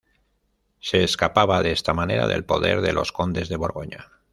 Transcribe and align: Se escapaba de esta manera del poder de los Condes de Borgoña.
Se 0.79 1.03
escapaba 1.03 1.61
de 1.61 1.71
esta 1.73 1.93
manera 1.93 2.25
del 2.27 2.43
poder 2.43 2.81
de 2.81 2.91
los 2.91 3.11
Condes 3.11 3.49
de 3.49 3.57
Borgoña. 3.57 4.07